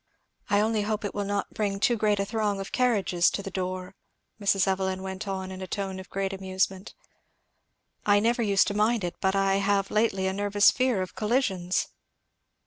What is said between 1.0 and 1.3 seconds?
it will